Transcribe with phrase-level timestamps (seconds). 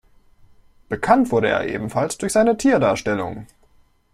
[0.89, 3.45] Bekannt wurde er ebenfalls durch seine Tierdarstellungen.